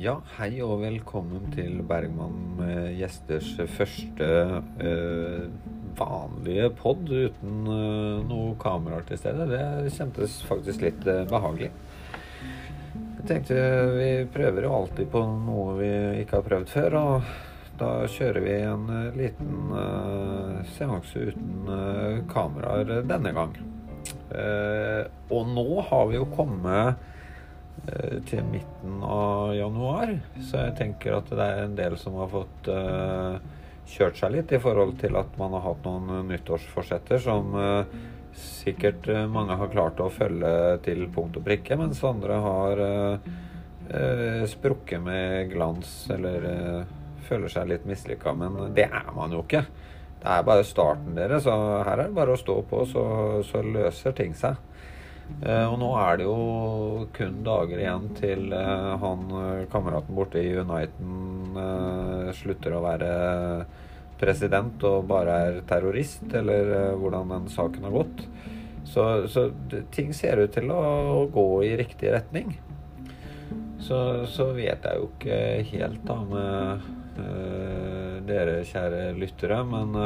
Ja, 0.00 0.16
hei 0.34 0.56
og 0.66 0.80
velkommen 0.80 1.44
til 1.54 1.76
Bergman 1.86 2.58
gjesters 2.96 3.52
første 3.70 4.30
øh, 4.82 5.44
vanlige 5.98 6.70
pod 6.74 7.04
uten 7.06 7.68
øh, 7.70 8.24
noe 8.26 8.56
kameraer 8.58 9.04
til 9.06 9.20
stede. 9.20 9.46
Det 9.52 9.92
kjentes 9.94 10.40
faktisk 10.48 10.82
litt 10.82 11.06
øh, 11.06 11.22
behagelig. 11.30 11.68
Jeg 13.20 13.28
tenkte 13.28 13.60
vi 13.94 14.08
prøver 14.34 14.66
jo 14.66 14.72
alltid 14.80 15.12
på 15.12 15.22
noe 15.44 15.76
vi 15.78 15.92
ikke 16.24 16.40
har 16.40 16.48
prøvd 16.48 16.74
før, 16.74 16.98
og 16.98 17.30
da 17.78 17.92
kjører 18.10 18.42
vi 18.42 18.56
en 18.72 18.90
eh, 18.96 19.20
liten 19.20 19.70
eh, 19.84 20.58
seanse 20.74 21.28
uten 21.30 21.70
eh, 21.76 22.18
kameraer 22.32 23.06
denne 23.06 23.36
gang. 23.38 23.54
Eh, 24.34 25.06
og 25.30 25.54
nå 25.54 25.68
har 25.92 26.10
vi 26.10 26.18
jo 26.18 26.26
kommet 26.34 26.90
eh, 26.90 27.06
til 28.28 28.44
midten 28.44 29.00
av 29.02 29.54
januar, 29.56 30.10
så 30.44 30.66
jeg 30.66 30.74
tenker 30.78 31.16
at 31.16 31.30
det 31.32 31.46
er 31.46 31.62
en 31.64 31.76
del 31.78 31.96
som 31.98 32.18
har 32.20 32.28
fått 32.30 32.68
eh, 32.70 33.38
kjørt 33.90 34.20
seg 34.20 34.34
litt 34.34 34.54
i 34.54 34.60
forhold 34.62 34.96
til 35.00 35.18
at 35.18 35.36
man 35.40 35.54
har 35.56 35.64
hatt 35.64 35.86
noen 35.86 36.10
eh, 36.18 36.24
nyttårsforsetter 36.30 37.22
som 37.22 37.54
eh, 37.58 38.00
sikkert 38.36 39.08
eh, 39.10 39.26
mange 39.30 39.56
har 39.58 39.72
klart 39.72 40.02
å 40.02 40.10
følge 40.12 40.52
til 40.86 41.06
punkt 41.14 41.40
og 41.40 41.46
prikke, 41.46 41.78
mens 41.80 42.02
andre 42.06 42.38
har 42.44 42.84
eh, 42.86 43.30
eh, 43.90 44.42
sprukket 44.50 45.02
med 45.04 45.50
glans 45.54 45.94
eller 46.14 46.48
eh, 46.52 46.96
føler 47.26 47.52
seg 47.52 47.70
litt 47.70 47.86
mislykka. 47.88 48.34
Men 48.36 48.74
det 48.76 48.88
er 48.90 49.12
man 49.16 49.34
jo 49.34 49.44
ikke. 49.44 49.64
Det 50.20 50.28
er 50.28 50.46
bare 50.46 50.66
starten 50.68 51.16
deres, 51.16 51.46
så 51.46 51.54
her 51.86 51.94
er 51.96 52.08
det 52.10 52.16
bare 52.18 52.34
å 52.34 52.40
stå 52.40 52.58
på, 52.68 52.84
så, 52.90 53.04
så 53.46 53.62
løser 53.64 54.14
ting 54.16 54.34
seg. 54.36 54.58
Eh, 55.40 55.64
og 55.64 55.78
nå 55.80 55.88
er 55.96 56.18
det 56.20 56.26
jo 56.26 57.06
kun 57.16 57.38
dager 57.46 57.80
igjen 57.80 58.08
til 58.18 58.50
eh, 58.52 58.90
han 59.00 59.22
eh, 59.40 59.62
kameraten 59.72 60.16
borte 60.16 60.42
i 60.42 60.52
Uniten 60.60 61.16
slutter 62.36 62.76
å 62.76 62.82
være 62.84 63.12
president 64.20 64.84
og 64.86 65.08
bare 65.10 65.36
er 65.46 65.56
terrorist, 65.66 66.26
eller 66.36 66.94
hvordan 67.00 67.32
den 67.32 67.48
saken 67.50 67.86
har 67.88 67.96
gått. 67.96 68.22
Så, 68.86 69.04
så 69.32 69.48
ting 69.94 70.12
ser 70.16 70.40
ut 70.44 70.52
til 70.54 70.70
å, 70.70 71.26
gå 71.32 71.46
i 71.66 71.72
riktig 71.80 72.12
retning. 72.14 72.52
Så, 73.82 73.98
så 74.30 74.50
vet 74.54 74.86
jeg 74.86 75.00
jo 75.00 75.08
ikke 75.08 75.40
helt 75.72 76.04
da 76.06 76.18
med 76.30 76.88
dere 78.28 78.60
kjære 78.68 79.02
lyttere, 79.18 79.58
men 79.66 79.98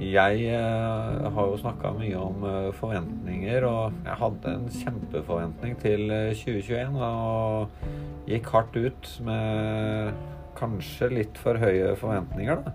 jeg 0.00 0.44
eh, 0.48 1.26
har 1.34 1.48
jo 1.50 1.58
snakka 1.60 1.92
mye 1.98 2.16
om 2.16 2.44
eh, 2.48 2.68
forventninger, 2.78 3.66
og 3.68 3.98
jeg 4.06 4.18
hadde 4.22 4.54
en 4.56 4.68
kjempeforventning 4.72 5.76
til 5.82 6.06
eh, 6.14 6.30
2021 6.32 6.96
og 7.04 8.30
gikk 8.30 8.48
hardt 8.54 8.78
ut 8.80 9.10
med 9.26 10.22
kanskje 10.56 11.10
litt 11.12 11.40
for 11.40 11.60
høye 11.60 11.92
forventninger, 12.00 12.64
da. 12.64 12.72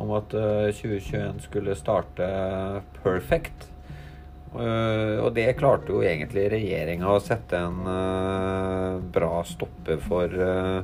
Om 0.00 0.14
at 0.18 0.34
eh, 0.34 0.72
2021 0.74 1.44
skulle 1.46 1.78
starte 1.78 2.26
perfect. 2.98 3.70
Eh, 4.50 5.16
og 5.22 5.30
det 5.36 5.52
klarte 5.60 5.94
jo 5.94 6.02
egentlig 6.02 6.48
regjeringa 6.50 7.14
å 7.14 7.22
sette 7.22 7.62
en 7.62 7.86
eh, 7.94 8.98
bra 9.14 9.44
stopper 9.46 10.02
for 10.02 10.34
eh, 10.34 10.80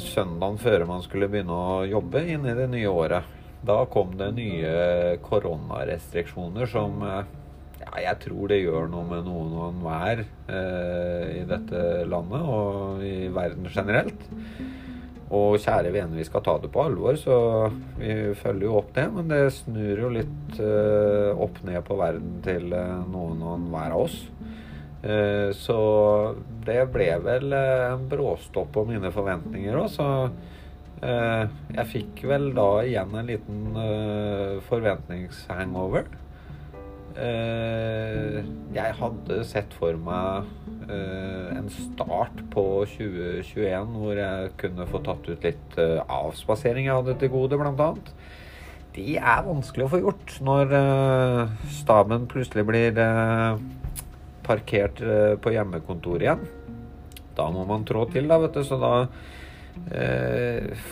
søndagen 0.00 0.56
før 0.62 0.88
man 0.88 1.04
skulle 1.04 1.28
begynne 1.28 1.52
å 1.52 1.80
jobbe 1.84 2.24
inn 2.24 2.48
i 2.48 2.56
det 2.56 2.70
nye 2.72 2.88
året. 2.88 3.34
Da 3.64 3.78
kom 3.88 4.12
det 4.20 4.30
nye 4.36 5.16
koronarestriksjoner 5.24 6.68
som 6.68 7.00
eh, 7.06 7.32
ja, 7.80 7.92
jeg 8.10 8.20
tror 8.26 8.52
det 8.52 8.62
gjør 8.62 8.88
noe 8.92 9.08
med 9.08 9.26
noen 9.26 9.54
og 9.56 9.66
enhver 9.70 10.24
eh, 10.24 11.40
i 11.40 11.44
dette 11.48 12.04
landet 12.08 12.44
og 12.44 13.04
i 13.04 13.28
verden 13.32 13.68
generelt. 13.72 14.26
Og 15.34 15.56
kjære 15.58 15.90
vene, 15.94 16.18
vi 16.18 16.26
skal 16.28 16.44
ta 16.44 16.58
det 16.62 16.70
på 16.70 16.82
alvor, 16.84 17.16
så 17.18 17.36
vi 17.98 18.34
følger 18.38 18.68
jo 18.68 18.76
opp 18.78 18.92
det. 18.96 19.06
Men 19.16 19.32
det 19.32 19.40
snur 19.56 20.04
jo 20.04 20.12
litt 20.12 20.60
eh, 20.60 21.32
opp 21.32 21.58
ned 21.66 21.80
på 21.88 21.96
verden 21.98 22.38
til 22.44 22.68
eh, 22.76 22.98
noen 23.10 23.40
og 23.42 23.56
enhver 23.56 23.96
av 23.96 24.04
oss. 24.04 24.18
Eh, 25.04 25.50
så 25.56 25.78
det 26.64 26.82
ble 26.92 27.10
vel 27.24 27.56
eh, 27.56 27.86
en 27.90 28.04
bråstopp 28.08 28.70
på 28.76 28.86
mine 28.88 29.10
forventninger 29.12 29.80
òg, 29.80 29.90
så 29.92 30.08
jeg 31.04 31.86
fikk 31.90 32.22
vel 32.30 32.50
da 32.56 32.68
igjen 32.86 33.16
en 33.18 33.28
liten 33.28 33.78
eh, 33.80 34.60
forventningshangover. 34.68 36.06
Eh, 37.14 38.40
jeg 38.74 38.94
hadde 38.98 39.36
sett 39.46 39.74
for 39.78 39.94
meg 40.02 40.48
eh, 40.90 41.52
en 41.54 41.68
start 41.70 42.40
på 42.50 42.64
2021 42.90 43.92
hvor 44.00 44.18
jeg 44.18 44.48
kunne 44.58 44.86
få 44.90 44.98
tatt 45.06 45.28
ut 45.28 45.46
litt 45.46 45.78
eh, 45.78 46.00
avspasering 46.10 46.88
jeg 46.88 46.96
hadde 46.96 47.14
til 47.20 47.30
gode, 47.30 47.60
blant 47.60 47.84
annet. 47.84 48.10
De 48.96 49.14
er 49.14 49.46
vanskelig 49.46 49.86
å 49.86 49.92
få 49.92 50.02
gjort 50.02 50.34
når 50.48 50.74
eh, 50.80 51.54
staben 51.78 52.26
plutselig 52.30 52.66
blir 52.66 52.98
eh, 53.04 53.62
parkert 54.46 54.98
eh, 55.02 55.36
på 55.38 55.54
hjemmekontor 55.54 56.26
igjen. 56.26 56.42
Da 57.38 57.46
må 57.54 57.62
man 57.68 57.86
trå 57.86 58.08
til, 58.10 58.26
da, 58.30 58.40
vet 58.42 58.58
du. 58.58 58.62
Så 58.66 58.78
da 58.82 58.94
eh, 59.04 59.22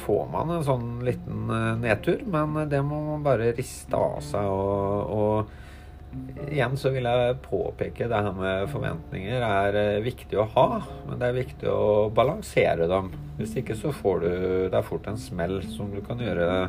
får 0.03 0.29
man 0.33 0.51
en 0.51 0.65
sånn 0.67 0.89
liten 1.07 1.51
eh, 1.51 1.73
nedtur. 1.81 2.23
Men 2.27 2.57
det 2.71 2.83
må 2.85 3.01
man 3.13 3.27
bare 3.27 3.53
riste 3.57 3.99
av 3.99 4.21
seg. 4.27 4.49
Og, 4.49 5.13
og 5.13 6.53
igjen 6.53 6.75
så 6.77 6.93
vil 6.93 7.07
jeg 7.09 7.39
påpeke 7.47 8.09
det 8.11 8.23
her 8.27 8.35
med 8.37 8.67
forventninger 8.73 9.47
er 9.47 9.79
eh, 9.81 10.01
viktig 10.05 10.41
å 10.41 10.49
ha. 10.57 10.67
Men 11.09 11.21
det 11.21 11.31
er 11.31 11.39
viktig 11.39 11.71
å 11.71 12.11
balansere 12.15 12.89
dem. 12.91 13.13
Hvis 13.39 13.57
ikke 13.63 13.79
så 13.79 13.95
får 13.97 14.25
du 14.25 14.33
deg 14.75 14.89
fort 14.89 15.09
en 15.11 15.21
smell 15.21 15.61
som 15.73 15.93
du 15.95 16.03
kan 16.05 16.21
gjøre 16.23 16.69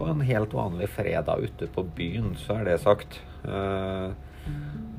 på 0.00 0.08
en 0.08 0.24
helt 0.24 0.56
vanlig 0.56 0.88
fredag 0.94 1.44
ute 1.44 1.68
på 1.70 1.84
byen, 1.96 2.32
så 2.40 2.60
er 2.60 2.70
det 2.70 2.80
sagt. 2.82 3.20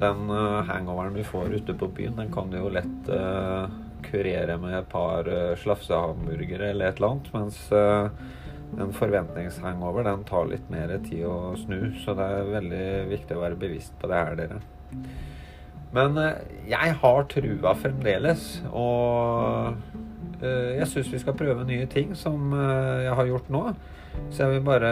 Den 0.02 0.30
eh, 0.30 0.62
hangoveren 0.66 1.14
du 1.14 1.24
får 1.24 1.54
ute 1.54 1.74
på 1.78 1.88
byen, 1.88 2.18
den 2.18 2.32
kan 2.34 2.50
du 2.50 2.58
jo 2.58 2.72
lett 2.74 3.10
uh, 3.14 3.70
kurere 4.02 4.58
med 4.58 4.80
et 4.80 4.88
par 4.90 5.28
uh, 5.30 5.54
slafsehamburgere 5.62 6.72
eller 6.72 6.90
et 6.90 6.98
eller 6.98 7.12
annet, 7.12 7.30
mens 7.36 7.60
uh, 7.70 8.10
en 8.82 8.94
forventningshangover 8.98 10.08
den 10.08 10.24
tar 10.26 10.50
litt 10.50 10.72
mer 10.74 10.96
tid 11.06 11.28
å 11.30 11.54
snu, 11.60 11.92
så 12.02 12.16
det 12.18 12.30
er 12.34 12.54
veldig 12.56 12.86
viktig 13.12 13.38
å 13.38 13.44
være 13.44 13.60
bevisst 13.62 13.94
på 14.02 14.10
det 14.10 14.24
her, 14.24 14.40
dere. 14.40 14.62
Men 15.92 16.18
jeg 16.72 16.96
har 17.04 17.26
trua 17.30 17.74
fremdeles, 17.76 18.46
og 18.72 19.76
jeg 20.42 20.88
syns 20.90 21.12
vi 21.14 21.22
skal 21.22 21.38
prøve 21.38 21.66
nye 21.68 21.88
ting 21.92 22.16
som 22.18 22.54
eh, 22.58 23.06
jeg 23.06 23.18
har 23.20 23.30
gjort 23.30 23.52
nå. 23.54 23.64
Så 24.32 24.44
jeg 24.44 24.58
vil 24.58 24.66
bare 24.68 24.92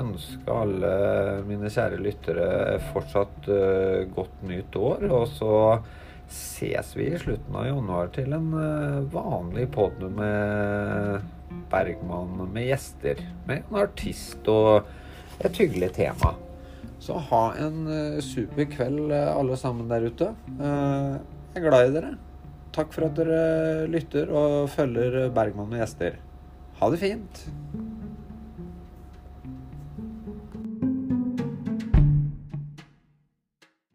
ønske 0.00 0.50
alle 0.50 0.92
mine 1.46 1.70
kjære 1.70 2.00
lyttere 2.02 2.48
fortsatt 2.90 3.48
eh, 3.52 4.00
godt 4.14 4.42
nytt 4.48 4.78
år. 4.80 5.06
Og 5.12 5.28
så 5.30 5.54
ses 6.32 6.90
vi 6.98 7.06
i 7.12 7.20
slutten 7.22 7.54
av 7.54 7.68
januar 7.68 8.10
til 8.16 8.34
en 8.34 8.48
eh, 8.58 9.00
vanlig 9.14 9.68
pod 9.74 10.02
med 10.16 11.22
Bergman 11.70 12.48
med 12.50 12.66
gjester. 12.66 13.22
Med 13.46 13.62
en 13.62 13.80
artist 13.84 14.50
og 14.50 14.88
et 15.44 15.62
hyggelig 15.62 15.92
tema. 16.00 16.34
Så 16.98 17.18
ha 17.30 17.44
en 17.60 17.86
eh, 17.92 18.20
super 18.24 18.66
kveld, 18.72 19.12
eh, 19.12 19.30
alle 19.30 19.56
sammen 19.60 19.90
der 19.90 20.08
ute. 20.08 20.32
Eh, 20.56 21.18
jeg 21.54 21.62
er 21.62 21.68
glad 21.68 21.90
i 21.90 21.92
dere. 21.94 22.16
Takk 22.76 22.92
for 22.92 23.06
at 23.06 23.16
dere 23.16 23.86
lytter 23.88 24.28
og 24.36 24.66
følger 24.68 25.30
Bergman 25.32 25.70
med 25.70 25.80
gjester. 25.80 26.18
Ha 26.76 26.88
det 26.92 26.98
fint. 27.00 27.38